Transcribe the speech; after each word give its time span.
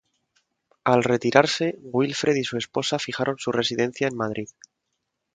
Al 0.83 1.03
retirarse, 1.03 1.77
Wilfred 1.79 2.33
y 2.35 2.43
su 2.43 2.57
esposa 2.57 2.97
fijaron 2.97 3.37
su 3.37 3.51
residencia 3.51 4.07
en 4.07 4.17
Madrid. 4.17 4.49